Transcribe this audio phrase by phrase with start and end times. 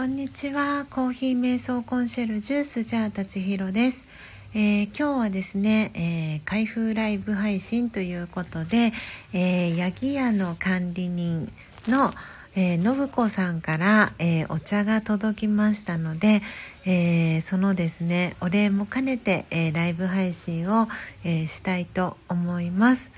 [0.00, 4.06] こんにちはコーヒー瞑想コンシェルジュスジャータチヒロです、
[4.54, 8.94] えー、今日はですね、えー、開封ライブ配信ということで、
[9.34, 11.52] えー、ヤギ屋の管理人
[11.86, 12.12] の
[12.56, 16.42] えー、信子さんから、えー、お茶が届きましたので、
[16.84, 20.88] えー、そのですねお礼も兼ねて、えライブ配信を、
[21.22, 23.12] えしたいと思います。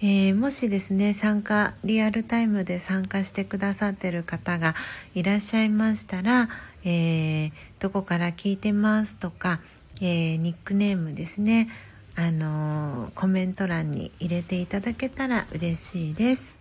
[0.00, 4.76] えー、もしですね参加リアルタイムで参加してくださってる方が
[5.16, 6.48] いらっしゃいましたら、
[6.84, 9.60] えー、どこから聞いてますとか、
[10.00, 11.68] えー、ニックネームですね
[12.14, 16.52] あのコメント欄に入れていただけたら嬉しいです、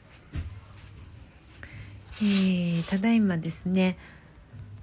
[2.23, 3.97] えただいまですね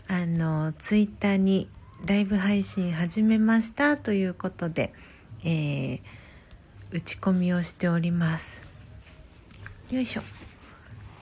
[0.09, 1.69] あのツイッターに
[2.05, 4.93] ライブ配信始めましたということで、
[5.45, 6.01] えー
[6.91, 8.63] 打ち込みをしております。
[9.91, 10.23] よいしょ。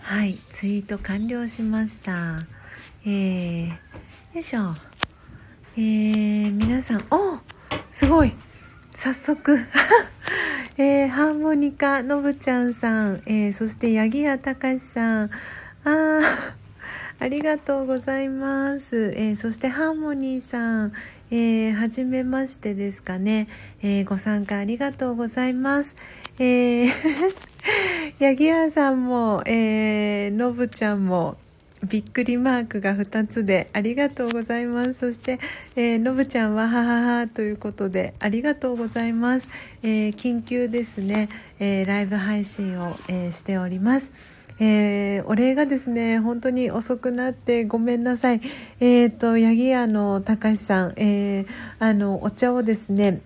[0.01, 2.41] はいツイート完了しました。
[3.05, 3.75] えー、よ
[4.35, 4.75] いしょ。
[5.77, 7.39] えー、皆さんお
[7.91, 8.33] すごい。
[8.95, 9.59] 早速。
[10.79, 15.31] えー、ハーモニカのぶちゃんさん、えー、そして八木屋隆さん。
[15.85, 16.21] あ
[17.19, 20.93] ありがとうございます、えー、そしてハーモニーさん、
[21.35, 23.49] えー、はじめましてですかね、
[23.83, 25.97] えー、ご参加ありがとうございます。
[26.39, 26.91] えー、
[28.21, 31.39] 八木屋さんも、えー、のぶちゃんも、
[31.89, 34.93] びっくりマークが2つでありがとうございます。
[34.93, 35.41] そして、
[35.75, 39.49] えー、のぶちゃんははははということでありがとうございます。
[39.83, 44.13] えー、緊急ですね、えー、ライブ配信を、えー、しております。
[44.59, 48.41] えー、お礼がですね本当に遅くなってごめんなさい。
[48.81, 51.47] えっ、ー、と八木屋の高橋さん、えー、
[51.79, 53.21] あのお茶をですね、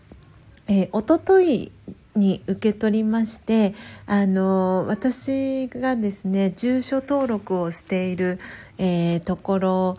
[0.68, 1.72] えー、おととい
[2.16, 3.74] に受け取りまして
[4.06, 8.38] あの私がですね住所登録をしている、
[8.78, 9.98] えー、ところ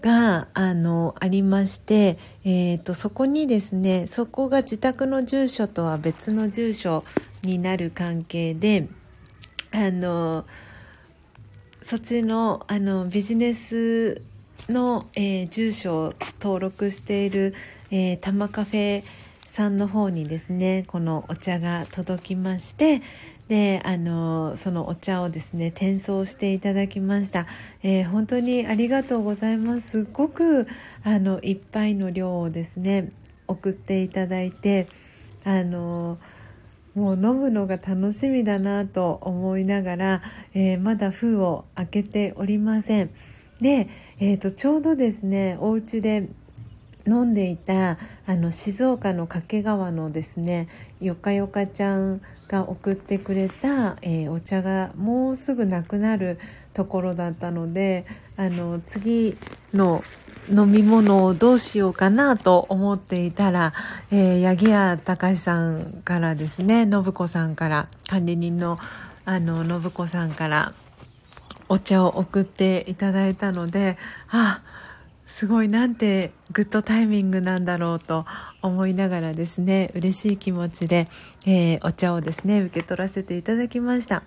[0.00, 7.04] があのありまして、えーとそこにですねそこが自宅の住所とは別の住所
[7.42, 8.88] になる関係で
[9.72, 10.44] あの
[11.82, 14.22] そっちのあのビジネス
[14.68, 17.54] の、えー、住所を登録している、
[17.90, 19.02] えー、タマカフェ
[19.46, 23.02] さんの方にですねこのお茶が届きまして
[23.48, 27.46] であのそのお茶をですね転送していただきました、
[27.82, 29.90] えー、本当にありがとうございます。
[29.90, 30.66] すっごく
[31.02, 33.10] あのいっぱいの量をですね
[33.48, 34.86] 送っていただいて
[35.44, 36.18] あの
[36.94, 40.22] もう飲むのが楽しみだなと思いながら、
[40.54, 43.10] えー、まだ封を開けておりません。
[43.60, 43.88] で、
[44.18, 46.28] えーと、ちょうどですねお家で
[47.06, 50.68] 飲んでいたあの静岡の掛川のですね
[51.00, 56.38] よかよかちゃんが送ってくれた、えー、お茶がもうすぐなくなる
[56.74, 58.04] ところだったので
[58.36, 59.36] あの次
[59.74, 60.02] の
[60.50, 63.72] 飲み物をどうしようかなと思っていたら、
[64.10, 68.78] えー、八木屋隆さんからですね信子さんから管理人の
[69.24, 70.74] あの信子さんから
[71.68, 73.96] お茶を送っていただいたので
[74.28, 74.62] あ
[75.26, 78.26] すごいなんてグッドタイミングなんだろうと
[78.60, 81.06] 思いながらですね嬉しい気持ちで、
[81.46, 84.24] えー、お茶をですね受け取らせていただきました。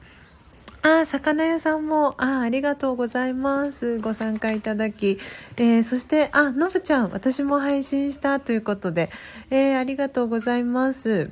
[0.88, 3.98] あ、魚屋さんも、あ、ありがとうございます。
[3.98, 5.18] ご参加いただき。
[5.58, 9.10] えー、そして、あ、のぶちゃん、私も配信したということで、
[9.50, 11.32] えー、ありがとうございます。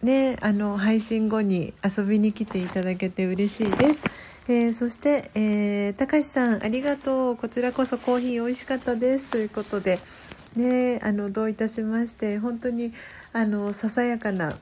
[0.00, 4.00] ね、あの、配信後に遊びに来ていただけて嬉しいです。
[4.46, 7.36] えー、そして、えー、高橋さん、ありがとう。
[7.36, 9.26] こちらこそコーヒー美味しかったです。
[9.26, 9.98] ということで、
[10.54, 12.92] ね、あの、どういたしまして、本当に、
[13.32, 14.56] あの、ささやかな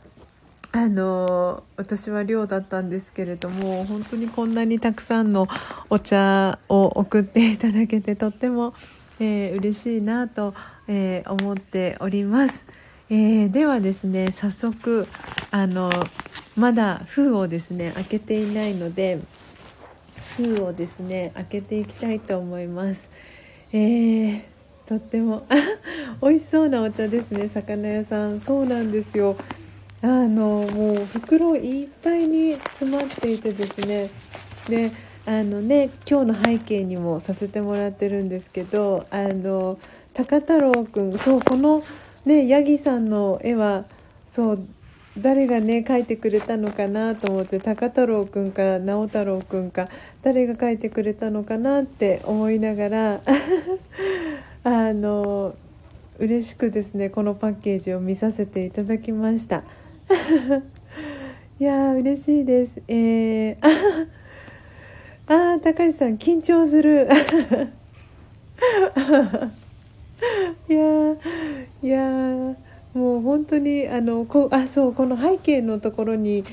[0.76, 5.48] あの私は寮だったんですけれども本当にこんなにたくさんの
[5.88, 8.74] お茶を送っていただけてとっても、
[9.18, 10.52] えー、嬉しいなと、
[10.86, 12.66] えー、思っております。
[13.08, 15.08] えー、ではですね早速
[15.50, 15.90] あの
[16.56, 19.20] まだ封をですね開けていないので
[20.36, 23.08] 封をですね開けていきたいと思います。
[23.72, 24.42] えー、
[24.84, 25.46] とっても
[26.20, 29.38] 美味しそうなお茶ですね魚屋さんそうなんですよ
[30.02, 34.10] あのもう袋いっぱいに詰まっていてですね
[34.68, 34.92] で
[35.24, 39.78] あのね今日の背景にもさせてもらってるんですけどあの
[40.14, 41.82] 高太郎くんそうこの
[42.24, 43.84] ねヤギさんの絵は
[44.32, 44.58] そう
[45.18, 49.88] 誰がね描いてくれたのかなと思って高太郎くんか直太郎くんか
[50.22, 53.20] 誰が描いてくれたのかなって思いながら
[54.62, 55.54] あの
[56.18, 59.64] 嬉しくですねこのパッケージを見させていただきました。
[61.58, 62.82] いや嬉しいです。
[62.88, 63.56] えー、
[65.26, 67.08] ああ高橋さん緊張する。
[70.68, 71.16] いや
[71.82, 72.56] いや
[72.94, 76.44] もう本当にあのこあそうこの背景のところに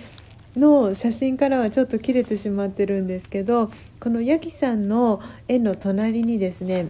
[0.56, 6.88] の写真からはちょっと切れてしまってるんですけどこのヤギさんの絵の隣にですね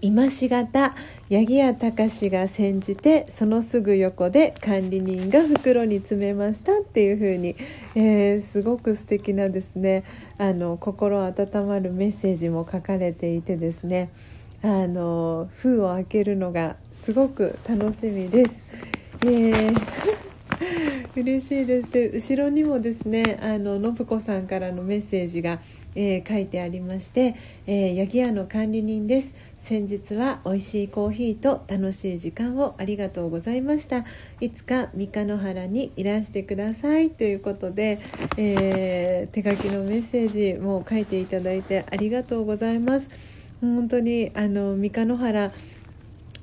[0.00, 0.94] 今しがた
[1.30, 7.54] 八木屋隆が煎じてそのすぐ横で管理人が袋に詰めましたっていう風に、
[7.94, 10.02] えー、すごく素敵なですね
[10.38, 14.10] あの心温まるメッセージも書かれていてですね
[14.60, 16.74] あの封を開けるのが
[17.04, 18.50] すごく楽しみです。
[19.22, 20.20] えー
[21.16, 25.60] 嬉しいですで後ろにもですねあの信子さんからのメッセージが、
[25.94, 27.34] えー、書いてありまして
[27.66, 34.04] 「えー、八木屋の管理人です先日は美味しいコーヒーと楽しい時間をありがとうございました。
[34.40, 37.10] いつか三日野原にいらしてください。
[37.10, 38.00] ということで、
[38.36, 43.08] えー、手書きのメッセージも書いていただいてありがとうございます。
[43.60, 45.52] 本当にあの三日野原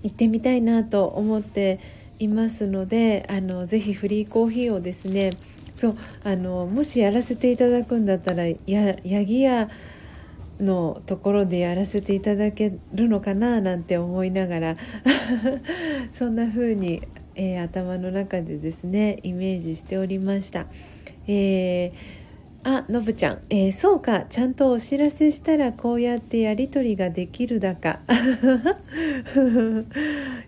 [0.04, 1.80] 行ってみたいなと思って
[2.20, 5.32] いますのであのぜひフリーコーヒーをですね
[5.76, 8.58] そうあのもしやらせていただくんだったらや
[9.04, 9.70] ヤギ屋
[10.60, 14.78] のところでやらせていただけるのかななんて思いながら
[16.14, 17.02] そんな風に、
[17.36, 20.68] えー、頭の中でですねイメージしておりました。
[21.28, 22.18] えー
[22.64, 28.02] あのぶちゃん、えー、そうかちゃんとお知らせしたらこうやってやり取りができるだか、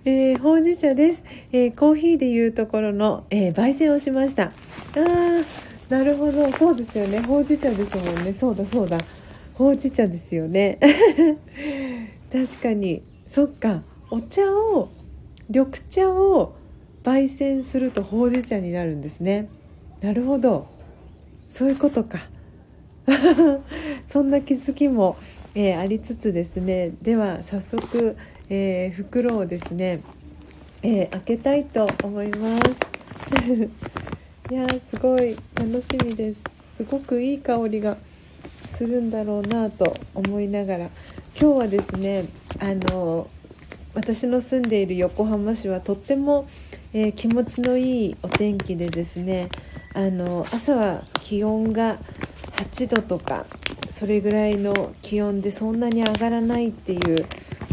[0.04, 1.24] えー、ほうじ茶です、
[1.54, 4.48] えー、コーヒーでいうところの、え焙煎をしました。
[4.48, 5.46] あー
[5.90, 6.52] なるほど。
[6.52, 7.20] そうですよね。
[7.20, 8.32] ほうじ茶ですもんね。
[8.32, 9.00] そうだそうだ。
[9.60, 10.80] ほうじ茶ですよね。
[12.32, 13.04] 確かに。
[13.28, 13.84] そっか。
[14.10, 14.88] お茶を
[15.50, 16.56] 緑茶を
[17.04, 19.50] 焙煎するとほうじ茶になるんですね。
[20.00, 20.68] なるほど。
[21.52, 22.30] そういうことか。
[24.08, 25.18] そんな気づきも、
[25.54, 26.92] えー、ありつつですね。
[27.02, 28.16] では早速、
[28.50, 30.00] えー、袋をですね、
[30.84, 32.70] えー、開けたいと思います。
[34.54, 36.38] いやすごい楽しみです。
[36.78, 37.98] すごくいい香りが
[38.80, 40.90] するんだろうなと思いながら。
[41.38, 42.24] 今日はですね
[42.60, 43.30] あの
[43.94, 46.48] 私の住んでいる横浜市はとっても、
[46.94, 49.50] えー、気持ちのいいお天気でですね
[49.94, 51.98] あの朝は気温が
[52.56, 53.46] 8度とか
[53.90, 57.26] それぐらいの気温でそんなに上がらないっていう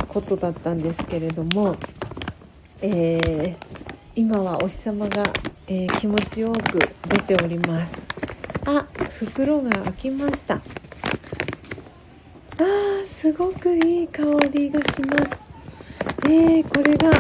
[0.08, 1.76] ことだったんですけれども、
[2.82, 3.56] えー、
[4.16, 5.22] 今はお日様が、
[5.68, 7.94] えー、気持ちよく出ております。
[8.64, 8.86] あ
[9.20, 10.60] 袋が開きました。
[13.26, 15.42] すごくいい香りがします。
[16.28, 17.10] えー、これが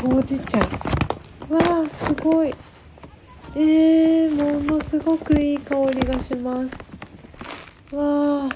[0.00, 0.60] ほうじ茶。
[0.60, 0.66] わ
[1.84, 2.54] あすごい。
[3.56, 7.96] えー、ものすごくいい香りがします。
[7.96, 8.48] わあ。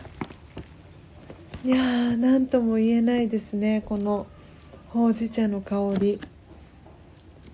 [1.65, 4.29] いやー何とも言えないですねこの
[4.91, 6.21] ほうじ茶の香り。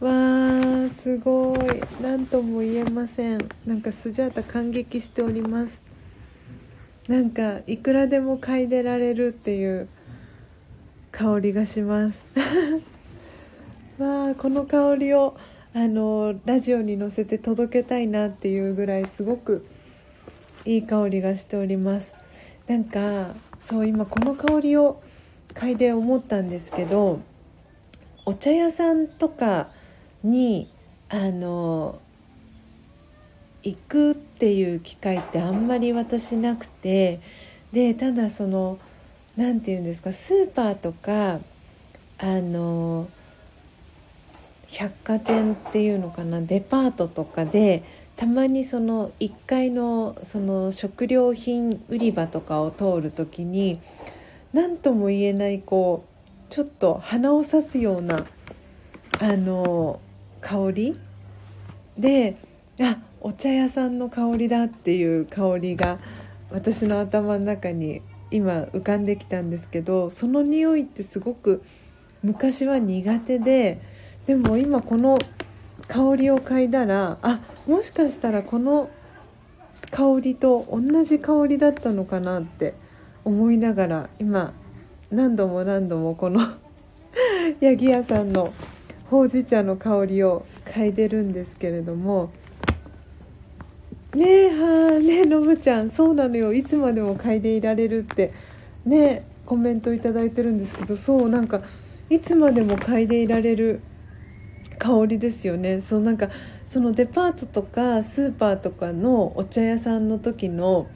[0.00, 1.80] わーすごい。
[2.02, 3.48] 何とも言えません。
[3.64, 5.87] なんかスジャータ感激しております。
[7.08, 9.88] なんかいくらでも嗅いでられるっていう
[11.10, 12.22] 香りがします。
[13.98, 15.34] わあこの香りを
[15.72, 19.66] あのラジオに乗せて届けたいなっていうぐらいすごく
[20.66, 22.14] いい香りがしております。
[22.66, 25.02] なんかそう今この香りを
[25.54, 27.20] 嗅いで思ったんですけど
[28.26, 29.70] お茶屋さんとか
[30.22, 30.70] に
[31.08, 32.00] あの
[33.62, 37.20] 行くっていう機会ってあんまり私なくて
[37.72, 38.78] でただその
[39.36, 41.40] 何て言うんですかスーパーとか
[42.18, 43.08] あの
[44.68, 47.82] 百貨店っていうのかなデパートとかで
[48.16, 53.80] たまにその1階のその食料品売り場とかを通る時に
[54.52, 58.26] 何とも言えないこうちょっと鼻を刺すような
[59.20, 60.00] あの
[60.40, 61.00] 香り
[61.96, 62.36] で
[62.80, 65.98] あお茶屋さんの香りだっていう香りが
[66.50, 71.62] 私の頭の中に今浮かんできたんですけどその匂いってすごく
[72.22, 73.80] 昔は苦手で
[74.26, 75.18] でも今この
[75.86, 78.90] 香りを嗅いだらあもしかしたらこの
[79.90, 82.74] 香りと同じ香りだったのかなって
[83.24, 84.52] 思いながら今
[85.10, 86.40] 何度も何度もこの
[87.60, 88.52] 八木屋さんの
[89.10, 92.30] ほうじ茶の香りを嗅いでるんですけれども
[94.14, 96.52] ねえはあねえのぶちゃんそうなのよ。
[96.52, 98.32] いつまでも嗅いでいられるって。
[98.84, 101.62] ねコメント頂いてるんですけどそうなんか
[102.10, 103.80] いつまでも嗅いでいられる
[104.78, 105.80] 香りですよね。
[105.80, 106.28] そうなんか
[106.66, 110.86] そのデパートとかスーパーとかのお茶屋さんの時の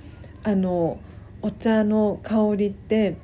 [0.42, 0.98] あの
[1.40, 3.16] お茶の香りって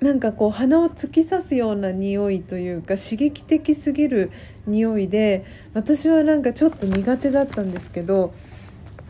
[0.00, 4.30] なんかこう鼻を突き刺すような匂いというか刺激的すぎる
[4.66, 8.34] 匂いで私はなんかちょっと苦手だったんですけど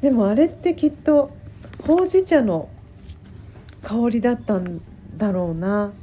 [0.05, 1.31] でもあれってきっと
[1.87, 2.69] ほうじ茶の
[3.83, 4.83] 香りだったん
[5.17, 5.95] だろうな。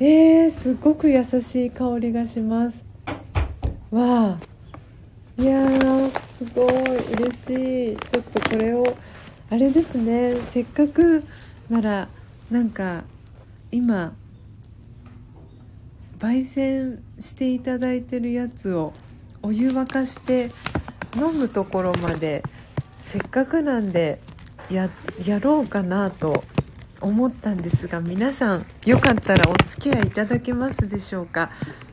[0.00, 2.82] えー、すごく優しい香りがします。
[3.90, 4.38] わあ。
[5.36, 7.96] いやーすごい嬉しい。
[8.10, 8.96] ちょっとこれを
[9.50, 10.36] あれですね。
[10.50, 11.24] せっかく
[11.68, 12.08] なら
[12.50, 13.04] なんか
[13.70, 14.14] 今
[16.18, 18.94] 焙煎していただいてるやつを
[19.42, 20.50] お湯沸かして
[21.16, 22.42] 飲むところまで
[23.00, 24.20] せっかくなんで
[24.70, 24.90] や
[25.40, 26.44] ろうかなと
[27.00, 31.50] 思ったんですが皆さんよかったらお付き合いいただけますでしょうか？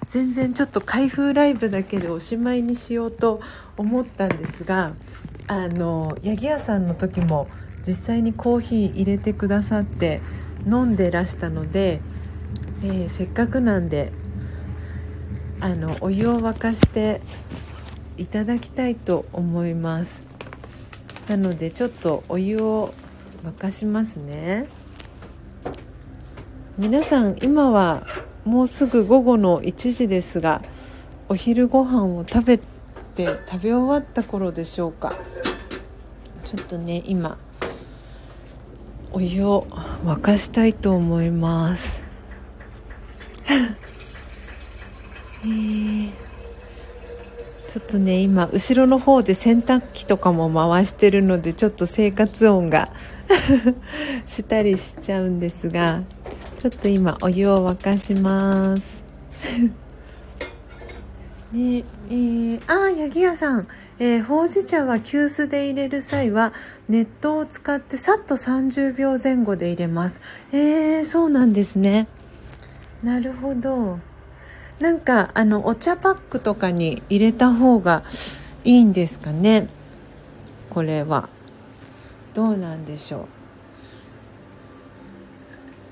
[0.08, 3.42] 全然ちょっと開封ライブだけでおしまいにしようと
[3.78, 4.94] 思ったんですが
[5.48, 7.48] あの八木屋さんの時も
[7.88, 10.22] 実際にコーヒー入れてくださって
[10.66, 12.02] 飲んでらしたので、
[12.84, 14.12] えー、せっかくなんで
[15.60, 17.22] あのお湯を沸かして
[18.18, 20.35] いただきたいと思います。
[21.28, 22.94] なのでちょっとお湯を
[23.44, 24.68] 沸かしますね。
[26.78, 28.06] 皆さん今は
[28.44, 30.62] もうすぐ午後の1時ですが
[31.30, 32.66] お昼ご飯を食べて
[33.50, 35.14] 食べ終わった頃でしょうか。
[36.44, 37.38] ちょっとね今
[39.12, 39.66] お湯を
[40.04, 42.04] 沸かしたいと思います。
[45.44, 45.85] えー、
[47.96, 52.92] とね今後ろの方で洗濯機とかも回してるのでちょっと生活音が
[54.28, 56.04] したりしちゃうんですが
[56.60, 59.04] ちょっと今お湯を沸かします。
[61.54, 63.68] ねえー、あ八木屋さん。
[63.98, 66.52] えー、ほうじ茶は急須で入れる際は
[66.90, 70.20] 熱湯を使ってさっと30秒前後で入れます。
[70.52, 72.10] えー、そうなんですね。
[73.02, 74.00] なるほど
[74.80, 78.04] なんかあのお茶パックとかに入れた方が
[78.64, 79.70] いいんですかね。
[80.70, 81.30] これは。
[82.34, 83.28] どうなんでしょ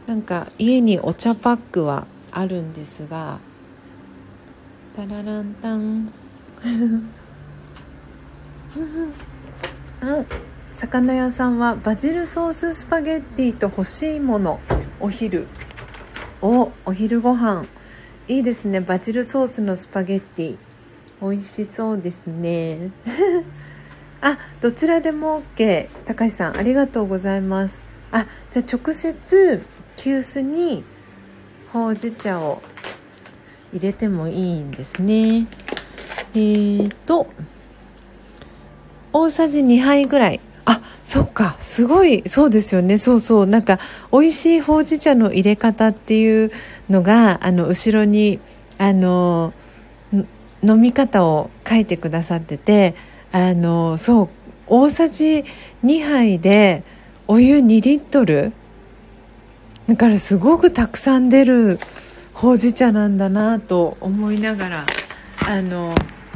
[0.08, 0.10] う。
[0.10, 3.40] なんか家にお茶パックはあるんですが。
[4.96, 6.12] タラランタン。
[10.02, 10.25] うん。
[10.72, 14.60] 魚屋さんはバジルソーススパゲッティと欲しいもの。
[15.00, 15.48] お昼。
[16.42, 17.66] おお昼ご飯。
[18.30, 18.80] いいですね。
[18.80, 20.58] バジルソースのスパゲッティ。
[21.22, 22.92] 美味しそうですね。
[24.22, 27.82] あどちらでも OK 高橋さんありがとうございます。
[28.12, 29.62] あじゃあ直接
[29.98, 30.86] 急須に
[31.74, 32.62] ほうじ茶を
[33.74, 35.48] 入れてもいいんですね。
[36.34, 37.27] えーと
[39.12, 40.39] 大さじ2杯ぐらい。
[41.05, 42.98] そっかすごいそうですよね。
[42.98, 43.48] そうそう。
[43.48, 43.79] なんか
[44.12, 46.51] 美味しいほうじ茶の入れ方っていう
[46.89, 48.39] のがあの後ろに
[48.77, 49.53] あの
[50.63, 52.95] 飲み方を書いてくださってて
[53.31, 54.29] あのそう
[54.67, 55.43] 大さじ
[55.83, 56.83] 2杯で
[57.27, 58.53] お湯2リットル。
[59.88, 61.77] だからすごくたくさん出る
[62.33, 64.86] ほうじ茶なんだなと思いながら
[65.45, 65.93] あの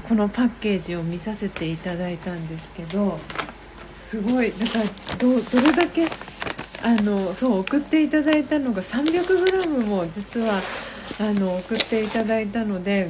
[0.07, 3.19] このパッケージを見させていただいたんですけど
[4.09, 4.51] すごい。
[4.57, 4.79] なんか
[5.17, 6.07] どどれだけ
[6.81, 10.61] あのそう送っていただいたのが 300g も実は
[11.19, 13.09] あの送っていただいたので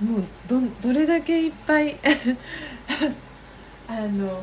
[0.00, 1.96] もうどどれだけいっぱい
[3.86, 4.42] あの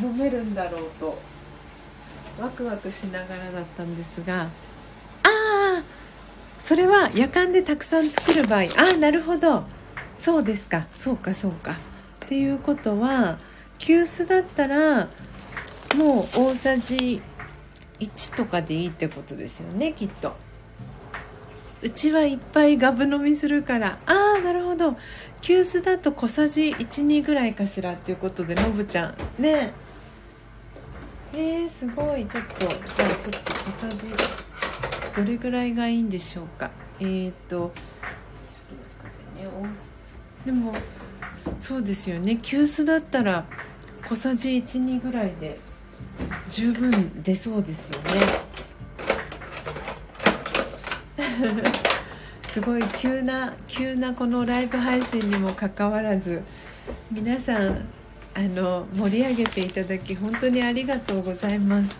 [0.00, 1.18] 飲めるんだろうと
[2.40, 4.48] ワクワクしながらだったんですがあ
[5.24, 5.82] あ
[6.58, 8.62] それは夜間でたくさん作る場合。
[8.62, 9.64] ああなるほど。
[10.16, 10.86] そうですか。
[10.96, 11.72] そうかそうか。
[11.72, 13.36] っていうことは
[13.84, 15.08] 急須だったら
[15.94, 17.20] もう大さじ
[18.00, 20.34] 1とかでいいってことですよねきっと。
[21.82, 23.98] うちはいっぱいガブ飲みするから。
[24.06, 24.96] ああなるほど。
[25.42, 29.42] 急須だと小さじ12ぐらいかしらっていうことでのぶちゃん。
[29.42, 29.74] ね。
[31.34, 32.24] えー、すごい。
[32.24, 36.70] ちょっとじゃあちょっと小さじどれぐらいがいいんでしょうか。
[37.00, 37.72] えっ、ー、とちょっと待
[38.80, 39.68] ってくださいね。
[40.46, 40.72] でも
[41.58, 42.38] そうですよね。
[42.40, 43.44] 急須だったら
[44.08, 45.58] 小さじ12ぐらいで
[46.48, 48.10] 十分出そうですよね。
[52.48, 56.42] すごい急な急なこのライブ配信にもかかわらず
[57.10, 57.86] 皆さん
[58.34, 61.96] あの盛り上げていただき本当にありがとうございます。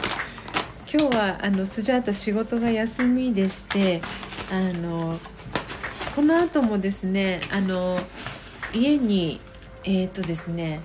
[0.90, 4.00] 今日はあのスジャータ仕事が休みでして
[4.50, 5.18] あの
[6.14, 7.98] この後もですねあの
[8.72, 9.40] 家に
[9.84, 10.80] えっ、ー、とですね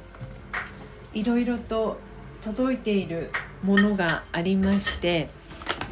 [1.13, 1.99] いろいろと
[2.43, 3.29] 届いている
[3.63, 5.29] ものがありまして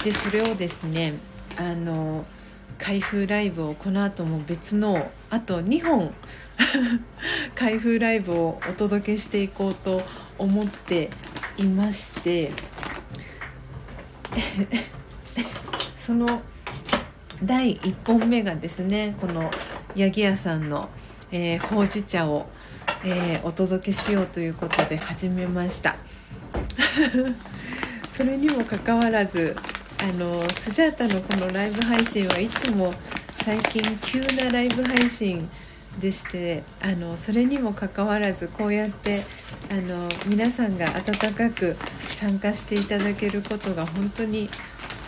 [0.03, 1.13] でそれをですね
[1.57, 2.25] あの
[2.77, 6.13] 開封ライブをこの後も別のあと2本
[7.55, 10.01] 開封ライブをお届けしていこうと
[10.37, 11.11] 思って
[11.57, 12.51] いまして
[15.95, 16.41] その
[17.43, 19.49] 第1本目がですねこの
[19.95, 20.89] 八木屋さんの、
[21.31, 22.47] えー、ほうじ茶を、
[23.03, 25.95] えー、お届けしようということで始めました
[28.13, 29.55] それにもかかわらず
[30.03, 32.93] あのスジャータのこのライブ配信はいつも
[33.43, 35.49] 最近急なライブ配信
[35.99, 39.23] でしてあのそれにもかかわらずこうやって
[39.71, 41.75] あの皆さんが温かく
[42.19, 44.47] 参加していただけることが本当に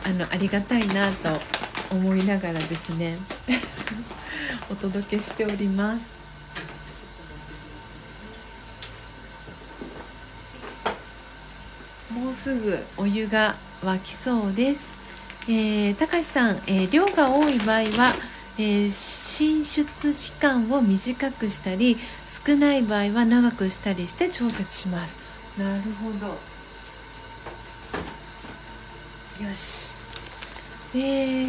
[0.03, 1.29] あのありがたいなと
[1.91, 3.17] 思いながらですね
[4.71, 6.22] お届けしております。
[12.33, 14.95] うすぐお湯が沸きそうです。
[15.47, 18.13] えー、高橋さん、えー、量が多い場合は、
[18.57, 21.97] えー、進出時間を短くしたり
[22.45, 25.17] 少ない場合は長くしたりして調節します。
[25.57, 26.27] なるほど。
[29.45, 29.89] よし。
[30.95, 31.47] えー、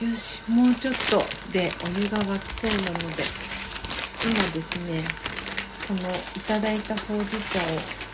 [0.00, 0.42] よし。
[0.48, 1.22] もうちょっと
[1.52, 3.22] でお湯が沸きそうなので
[4.24, 5.04] 今ですね
[5.86, 8.05] このいただいたほうじ茶を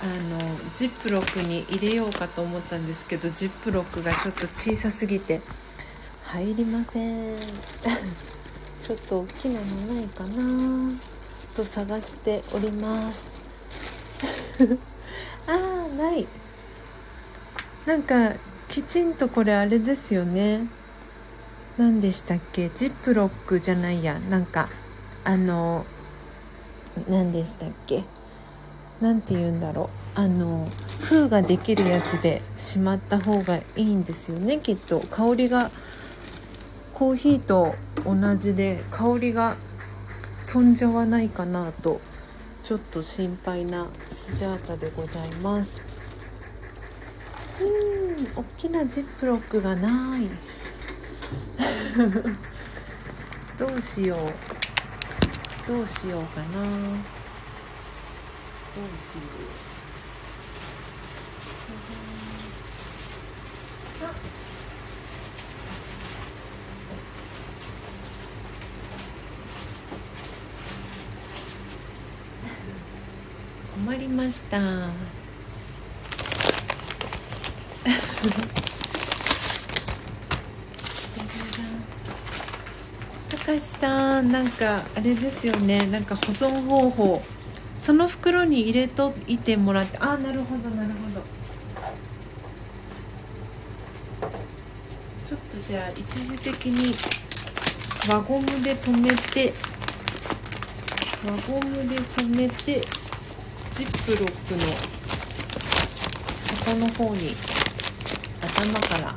[0.00, 0.38] あの
[0.74, 5.40] ジップロックに入れようかと思ったんですけどジップロックがちょっと小さすぎて
[6.24, 7.36] 入りません。
[8.82, 10.92] ちょっと大きなのないかな
[11.56, 13.24] と探しております。
[15.46, 16.26] あーない。
[17.86, 18.34] なんか
[18.68, 20.66] きちんとこれあれですよね。
[21.76, 22.70] 何でしたっけ？
[22.74, 24.18] ジップロックじゃないや。
[24.18, 24.68] なんか
[25.24, 25.84] あの
[27.08, 28.04] 何でしたっけ？
[29.00, 30.18] 何て言うんだろう。
[30.18, 30.66] あの
[31.00, 35.00] 封ができるやつでしまった方がいいんですよねきっと。
[35.00, 35.70] 香りが
[36.92, 39.56] コーヒーと同じで香りが
[40.46, 42.00] 飛んじゃわないかなと
[42.64, 45.80] ちょっと心配なスジャータでございます。
[47.60, 47.68] うん
[48.36, 50.28] 大きなジップロックがない。
[53.58, 54.18] どうしよう。
[55.68, 57.17] どうしようかな。
[58.78, 59.22] どうする
[73.74, 74.60] 困りました。
[83.28, 85.84] たかしさんなんかあれですよね。
[85.86, 87.37] なんか保存方法。
[87.88, 91.22] その袋に入れといてもらってああなるほどなるほど。
[95.26, 96.94] ちょっとじゃあ一時的に
[98.06, 99.54] 輪ゴムで留めて
[101.24, 102.82] 輪ゴムで留めて
[103.72, 104.60] ジップロックの
[106.58, 107.30] 底の方に
[108.42, 109.14] 頭から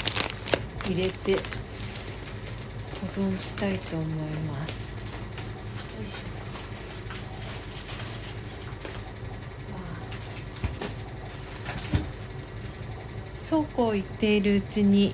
[0.86, 1.41] 入れて保
[3.21, 4.07] 存したいと思い
[4.47, 6.31] ます。
[13.51, 15.13] そうこう言っているうちに、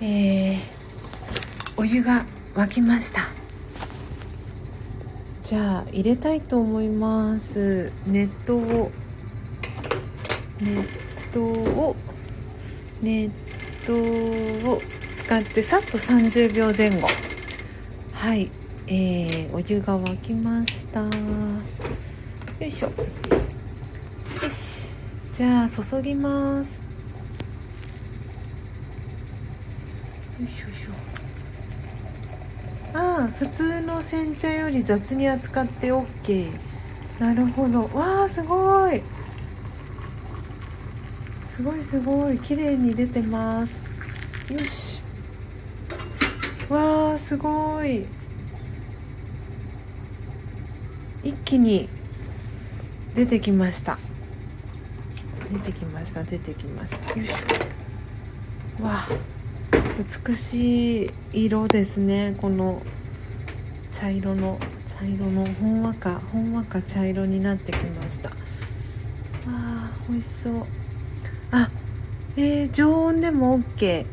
[0.00, 0.58] えー、
[1.76, 3.20] お湯が沸きました。
[5.44, 7.92] じゃあ入れたいと思います。
[8.04, 8.90] 熱湯を
[10.58, 10.68] 熱
[11.36, 11.94] 湯を
[13.00, 13.32] 熱
[13.88, 14.80] 湯を
[15.14, 17.06] 使ってさっと30秒前後。
[18.12, 18.50] はい。
[18.88, 21.02] えー、お湯が沸きました。
[21.02, 21.08] よ
[22.60, 22.88] いしょ。
[22.88, 24.88] よし。
[25.32, 26.89] じゃあ注ぎます。
[30.40, 30.90] よいしょよいしょ。
[32.98, 36.50] ああ普通の煎茶より雑に扱って OK
[37.18, 37.90] なるほど。
[37.92, 39.02] わあすごい。
[41.46, 42.38] すごいすごい。
[42.38, 43.82] 綺麗に出てます。
[44.50, 45.02] よし。
[46.70, 48.06] わあすごい。
[51.22, 51.86] 一気に
[53.14, 53.98] 出てきました。
[55.52, 57.18] 出てきました出てきました。
[57.18, 58.84] よいしょ。
[58.84, 59.29] わあ。
[60.00, 61.10] 美しい
[61.44, 62.34] 色ですね。
[62.40, 62.80] この
[63.92, 68.30] 茶色の茶色のほんわかほんわか茶色になってきました。
[68.30, 68.34] わ
[69.46, 70.66] あ美味しそう。
[71.50, 71.70] あ
[72.36, 74.06] えー、常温でも OK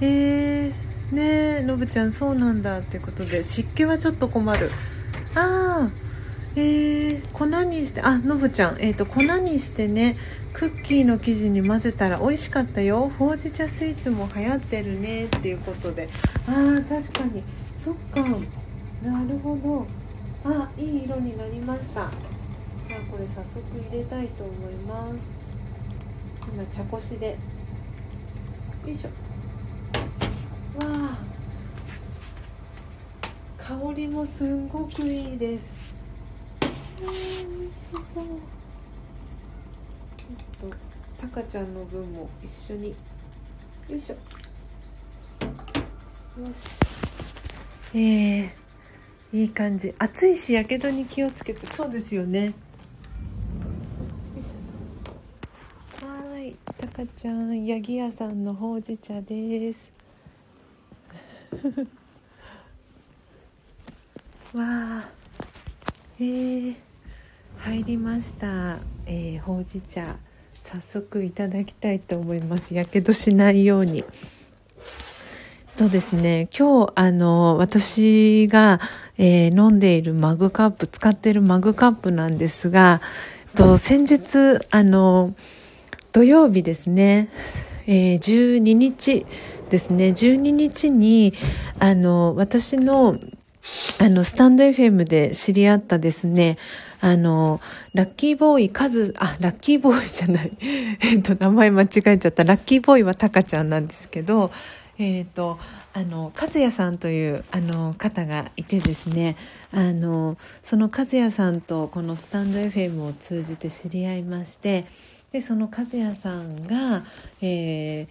[0.00, 1.22] えー、ね
[1.60, 4.72] えのぶちゃんそうなんだっていうことで湿気はちょっと困る。
[5.36, 5.67] ああ
[6.58, 10.16] えー、粉にしてあのぶちゃん、えーと、粉にしてね
[10.52, 13.12] クッキーの生地に混ぜたら美味しかったよ。
[13.16, 15.26] ほうじ茶スイーツも流行ってるね。
[15.26, 16.08] っていうことで。
[16.48, 17.44] あー確かに。
[17.78, 18.22] そっか。
[18.22, 19.86] なるほど。
[20.50, 22.10] あいい色になりました。
[22.88, 25.18] じゃあこれ早速入れたいと思います。
[26.52, 27.36] 今茶こしで。
[28.84, 29.08] よいしょ。
[30.84, 31.18] わあ。
[33.58, 35.77] 香りもすんごくいいです。
[38.14, 38.24] そう。
[40.36, 40.76] ちょっと
[41.20, 42.88] タカちゃんの分も一緒に。
[42.88, 44.14] よいしょ。
[46.40, 46.58] よし。
[47.94, 48.50] えー、
[49.32, 49.94] いい感じ。
[49.98, 51.66] 暑いしやけどに気をつけて。
[51.66, 52.54] そうですよね。
[56.02, 56.56] はい。
[56.78, 59.92] タカちゃんヤギ屋さんのほうじ茶です。
[64.54, 65.10] わあ
[66.18, 66.87] えー
[67.58, 70.16] 入りました、えー、ほうじ茶
[70.62, 72.74] 早速いただきたいと思います。
[72.74, 74.04] やけどしないように。
[75.76, 78.80] とですね今日あの私が、
[79.16, 83.00] えー、飲んでいるマグカップ使っているマグカップなんですが
[83.54, 85.34] と先日あの
[86.10, 87.28] 土曜日ですね、
[87.86, 89.24] えー、12日
[89.70, 91.32] ですね12日に
[91.78, 93.16] あの私の
[94.00, 96.58] あのスタンド FM で知り合ったですね
[97.00, 97.60] あの、
[97.94, 100.52] ラッキーボーイ、カズ、あ、ラッキーボーイじゃない。
[101.00, 102.44] えっと、名前間違えちゃった。
[102.44, 104.50] ラッキーボーイはタカちゃんなんですけど、
[104.98, 105.58] えっ、と、
[105.94, 109.36] あの、和也さんという、あの、方がいてですね、
[109.70, 114.86] あの、その和也さんとこのスタンド FM を通じて知り合いまして、
[115.30, 117.04] で、その和也さんが、
[117.40, 118.06] えー、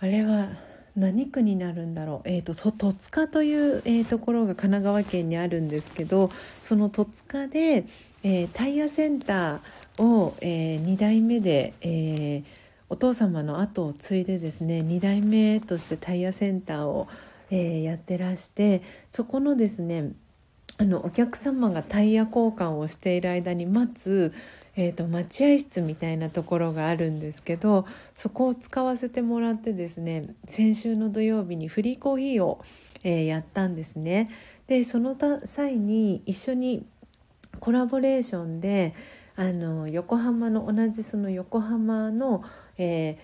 [0.00, 0.48] あれは、
[0.98, 6.30] 何区になるんだろう、えーと、戸塚という、えー、ところが神奈川県にあるんですけど
[6.60, 7.84] その戸塚で、
[8.22, 12.44] えー、タイヤセンターを、えー、2代目で、えー、
[12.88, 17.08] お父様の後を継いでですね2代目としてタイヤセンターを、
[17.50, 20.12] えー、やってらしてそこのですね
[20.78, 24.32] あのお客様がタイヤ交換をしている間に待つ
[24.80, 32.62] えーと、待合室みたいなところがあるんですけどそこを使わせてもらってですね先週の土曜日にフリーコーヒーを、
[33.02, 34.30] えー、やったんですね。
[34.68, 36.86] でその際に一緒に
[37.58, 38.94] コラボレーションで
[39.34, 42.44] あの横浜の同じその横浜の、
[42.76, 43.18] え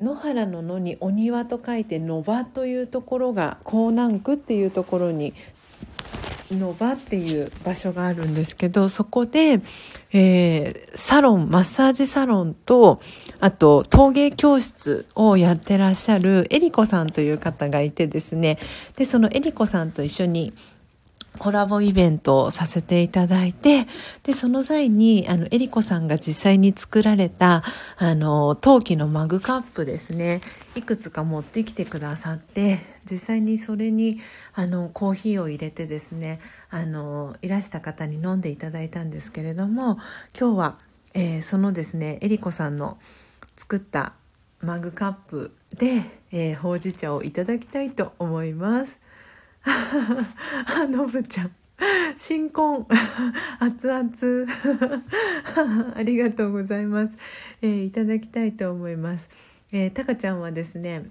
[0.00, 5.34] ー、野原の野にお庭と書いて野場というところが港南区っていうところに
[6.52, 9.60] の場っていう場所があるんですけどそこで、
[10.12, 13.00] えー、サロンマッサージサロンと
[13.40, 18.58] あと陶芸教室をやってらっしゃるえりこさんという方がいてですね。
[18.96, 20.52] でそのえりこさんと一緒に
[21.38, 23.86] コラボイベントをさせていただいて、
[24.22, 27.62] で、その際に、あの、えりこさんが実際に作られた、
[27.96, 30.40] あの、陶器のマグカップですね、
[30.74, 34.18] いくつか持ってきてくださって、実際にそれに、
[34.54, 39.98] あの、コーヒーを入れてですね、あの、いらした方に飲んでいただいたんですけれども、
[40.38, 40.78] 今日は、
[41.14, 42.98] えー、そのですね、えりこさんの
[43.56, 44.12] 作った
[44.60, 48.98] マグカップで、えー、ほうじ茶をいただきたいと思います。
[49.64, 51.52] あのぶちゃん。
[52.16, 52.86] 新婚。
[53.60, 54.12] 熱々。
[55.94, 57.14] ありがとうございます、
[57.62, 59.28] えー、いただきたいと思います、
[59.72, 61.08] えー、たかちゃんはですね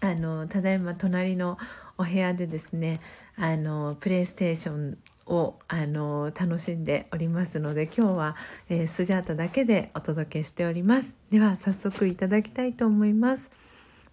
[0.00, 1.58] あのただいま隣の
[1.98, 3.00] お部屋でですね
[3.36, 8.36] あのプレイステーションをあの楽しんでおりますので今日は、
[8.68, 11.14] えー、スジャータだけでお届けしております。
[11.30, 13.50] では早速いただきたいと思います。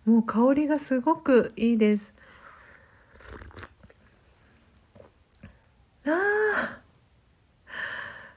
[0.05, 2.13] もう香りがすごくいいです。
[6.05, 6.79] あ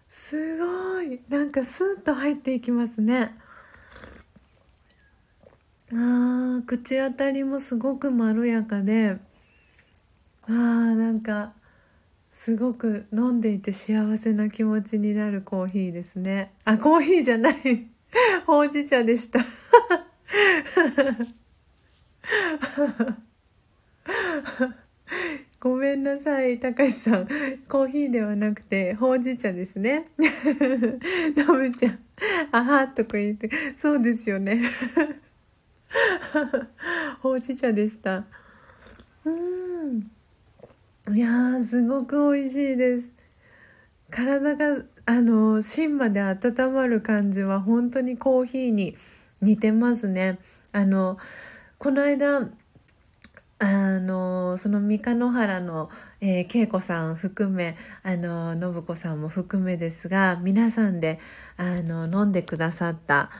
[0.08, 1.20] すごい。
[1.28, 3.36] なんかスーッと入っていきますね。
[5.92, 9.16] あー口当たりもすごくまろやかで
[10.42, 11.52] あーなんか
[12.30, 17.54] すごく飲んでいて幸せな気持ちになるコーヒーですねあコーヒーじゃない
[18.46, 19.40] ほうじ茶でした
[25.58, 27.26] ごめんなさい、たかしさん。
[27.68, 30.06] コーヒーではなくて、ほうじ茶ですね。
[31.36, 31.98] のぶちゃん、
[32.50, 34.62] あはとか言って、そうですよね。
[37.20, 38.24] ほうじ茶でした。
[39.24, 40.10] うん。
[41.14, 43.08] いやー、すごく美味しいです。
[44.10, 48.96] 体が、あの、芯まで温まる感じは本当にコーヒーに
[49.40, 50.38] 似てますね。
[50.72, 51.18] あの、
[51.78, 52.50] この間、
[53.62, 55.90] あのその三日野原の、
[56.22, 61.20] えー、恵子さん含めあの信子さんも含めですが皆さんで
[61.58, 63.30] あの飲んでくださった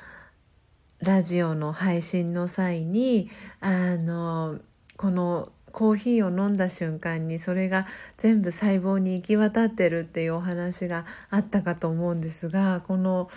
[1.03, 4.59] ラジオの配信の際にあの
[4.97, 7.87] このコーヒーを飲んだ瞬間にそれが
[8.19, 13.31] 全部細胞に行き渡ってるっていうお話があったかと思うんですがこの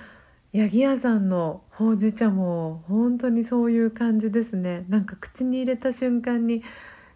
[0.53, 4.85] 八木屋さんのほうじ茶も本当にそういう感じですね。
[4.87, 6.63] なんか口に入れた瞬間に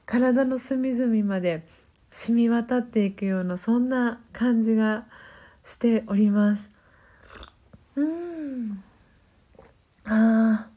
[0.07, 1.63] 体の隅々まで
[2.11, 5.05] 染み渡っていくようなそんな感じが
[5.65, 6.69] しております。
[7.95, 8.83] うん。
[10.07, 10.69] あ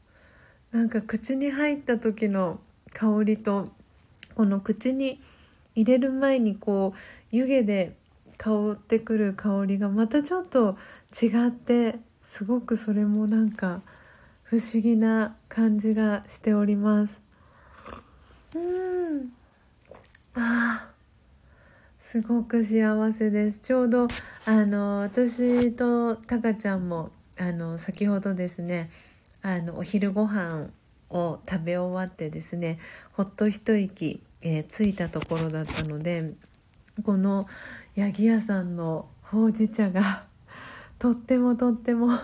[0.73, 2.59] ーなんか口に入った時の
[2.93, 3.69] 香りと
[4.35, 5.21] この口に
[5.75, 6.99] 入れる前にこう
[7.35, 7.95] 湯気で
[8.37, 10.77] 香ってくる香りがまたちょっと
[11.21, 11.99] 違って
[12.33, 13.81] すごくそれもなんか
[14.43, 17.21] 不思議な感じがしております。
[18.55, 19.31] うん。
[20.33, 20.89] あ
[21.99, 23.59] すごく幸せです。
[23.59, 24.07] ちょうど
[24.45, 28.89] あの私とタカちゃんもあの先ほどですね
[29.43, 30.67] あのお昼ご飯
[31.09, 32.77] を食べ終わってですね
[33.13, 36.33] ほっと一息、えー、ついたところだったので
[37.03, 37.47] この
[37.95, 40.25] 八木屋さんのほうじ茶が
[40.99, 42.09] とってもとっても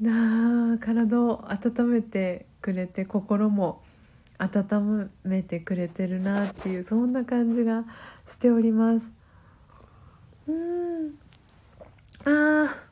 [0.00, 3.82] なあ体を温めてくれて心も
[4.38, 7.84] 温めてくれてるなっていうそんな感じが
[8.28, 9.06] しております。
[10.46, 11.18] うん。
[12.24, 12.87] あ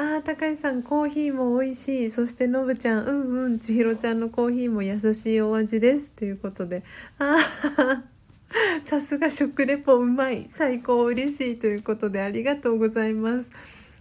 [0.00, 2.10] ああ高橋さんコーヒーも美味しい。
[2.10, 6.08] そしてのぶちゃんうんうん千尋ちゃんのコーヒーも優しいお味です。
[6.08, 6.82] ということで。
[7.18, 7.36] あ
[7.76, 8.02] あ
[8.84, 10.46] さすが食レポうまい。
[10.48, 13.50] 最高嬉しいということでありがとうございます。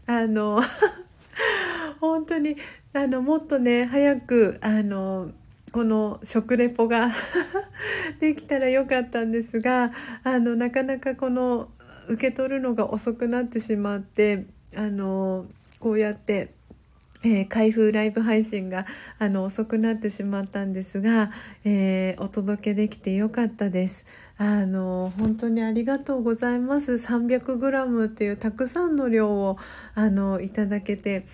[0.06, 0.62] あの
[2.00, 2.56] 本当に
[2.94, 5.32] あのもっとね早くあの
[5.74, 7.14] この食レポが
[8.22, 9.92] できたらよかったんですが
[10.24, 11.68] あのなかなかこの
[12.08, 14.46] 受け取るのが遅くなってしまって
[14.78, 15.46] あの
[15.80, 16.54] こうやって
[17.22, 18.86] えー、開封ライブ配信が
[19.18, 21.32] あの遅くなってしまったんですが、
[21.66, 24.06] えー、お届けできてよかったです。
[24.38, 29.58] あの本当にありがとうございます 300g っていうたくさんの量を
[29.96, 31.26] あのいただけて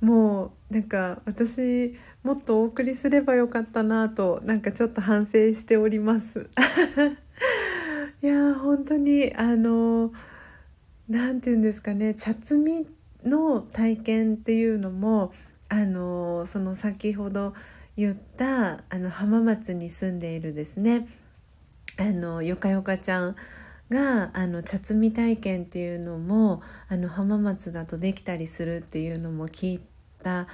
[0.00, 6.48] もうなんか私もっとお送りすればよかったなとなんかちょっと反省しております
[8.22, 10.10] いや本当にあの
[11.06, 12.86] 何て言うんですかね茶摘み
[13.24, 15.32] の体験っていうのも
[15.68, 17.54] あのその先ほど
[17.96, 21.08] 言ったあの浜松に住んでいるですね
[21.96, 23.36] あのよかよかちゃん
[23.90, 29.80] があの茶摘み体験っていうのもあの浜松だとできたりするっていうのも聞い
[30.22, 30.48] た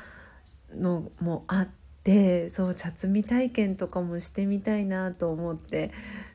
[0.75, 1.69] のもあっ
[2.05, 5.93] てそう茶摘み体験とかもしてみたいなと思って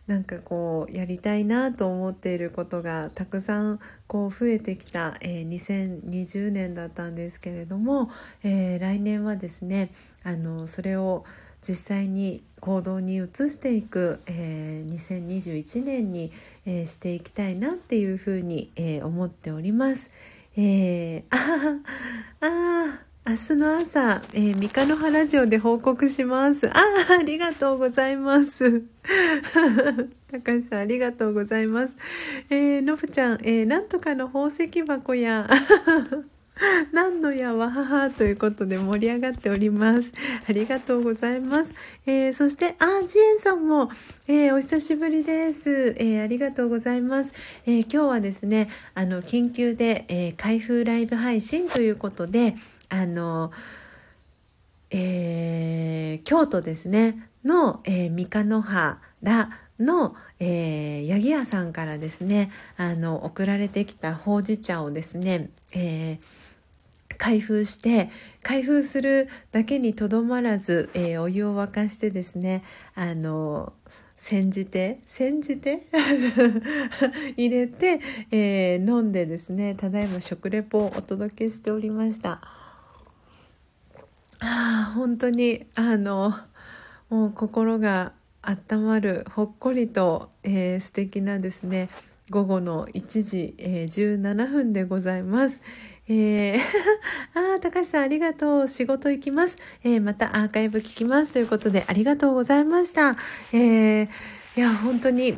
[0.08, 8.12] なんかこうやりたいなと思っていることがたくさんこう増えてきた、えー、2020年だったんですけれども、
[8.44, 9.90] えー、来年はですね
[10.24, 11.26] あのそれを
[11.68, 16.32] 実際に行動に移していく、えー、2021年に、
[16.68, 20.12] えー、していきたいなっていうふうに、えー、思っております。
[20.58, 21.82] えー、あ
[22.42, 26.70] あ明日の朝、えー、三日の原ラジオで報告します。
[26.70, 26.74] あ
[27.10, 28.84] あ、ありがとうございます。
[30.32, 31.98] 高橋さん、ありがとうございます。
[32.52, 35.50] えー、のぶちゃん、えー、なんとかの宝石箱や。
[36.94, 40.12] 何のやわははということで盛り上がっております。
[40.48, 41.74] ありがとうございます。
[42.06, 43.90] えー、そして、あ、ジエンさんも、
[44.28, 47.32] えー、お久しぶりです、えー、ありがとうございます。
[47.66, 52.54] え今日はですね、あの、緊急で、え開封ライブ配信ということで、
[52.90, 53.52] あの、
[54.92, 59.00] え京都ですね、の、え三日野原
[59.80, 66.46] の、えー、八木屋さんからですねあの送られてきたほうじ茶をですね、えー
[67.18, 68.10] 開封して
[68.44, 72.62] 開封するだけにとどまらず、えー、お湯を沸かしてですね
[72.94, 73.72] あの
[74.18, 75.88] 煎じて煎じて？
[77.38, 82.55] 入れて、えー、飲んでですねただいま食レポをお届けしておりました。
[84.46, 86.34] あ本当にあの
[87.10, 91.90] もう心が温まるほっこりと、えー、素敵なですね
[92.30, 95.62] 午後の1時、えー、17分でございます。
[96.08, 96.60] えー、
[97.56, 98.68] あ高橋さんありがとう。
[98.68, 99.58] 仕事行きます。
[99.84, 101.34] えー、またアーカイブ聞きます。
[101.34, 103.16] ということでありがとうございました。
[103.52, 104.08] えー、
[104.56, 105.36] いや、本当に、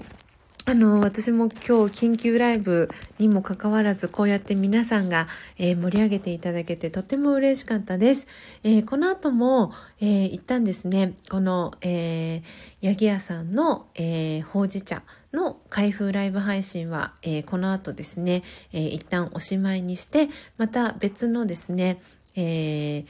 [0.70, 8.28] あの、私も今日緊急ライブにもかかわらず、こうやって皆さんが、えー、盛り上げていただけてとても嬉しかったです。
[8.66, 20.28] えー、この後も、えー、一旦ですね、この、えー、八木屋さんの、えー、ほうじ茶の開封ライブ配信は、えー、この後ですね、えー、一旦おしまいにして、
[20.58, 22.02] また別のですね、
[22.36, 23.06] えー、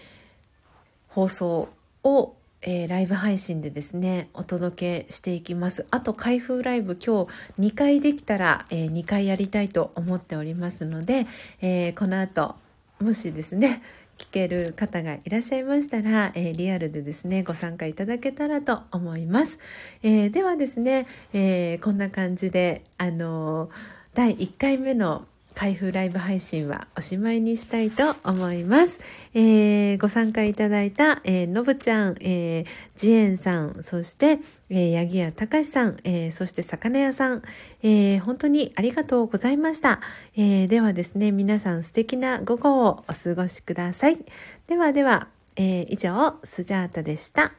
[1.08, 1.70] 放送
[2.04, 5.86] をえー、ライブ配信でですねお届けしていきます。
[5.92, 11.28] あと開封ライブ今日2回できたら、えー、2回やりたいと思っておりますので、
[11.62, 12.56] えー、この後
[13.00, 13.82] もしですね
[14.18, 19.60] 聞ける方がいらっしゃいましたら、えリアルでですねご参加いただけたらと思います、
[20.02, 23.70] えではですね、えこんな感じであの
[24.16, 29.00] 第1回目の開封ライブ配信はおしまいにしたいと思います。
[29.34, 32.66] えー、ご参加いただいた、えー、のぶちゃん、えー、
[32.96, 34.38] ジエンさん、そして、
[34.70, 37.42] えー、八木屋隆さん、えー、そして魚屋さん、
[37.82, 40.00] えー、本当にありがとうございました。
[40.36, 44.20] えー、ではですね、皆さん素敵な午後をお過ごしください。
[44.68, 47.54] ではでは、えー、以上、スジャータでした。